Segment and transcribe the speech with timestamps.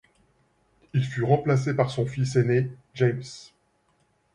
[0.95, 3.21] Il fut remplacé par son fils aîné, James.